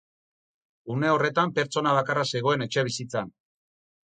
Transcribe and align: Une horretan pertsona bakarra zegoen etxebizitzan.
Une 0.95 1.05
horretan 1.15 1.53
pertsona 1.59 1.93
bakarra 1.99 2.25
zegoen 2.35 2.67
etxebizitzan. 2.69 3.31